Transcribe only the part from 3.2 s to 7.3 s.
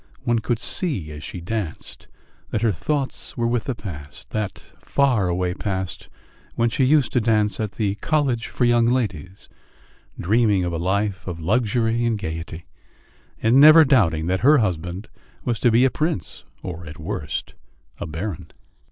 were with the past, that faraway past when she used to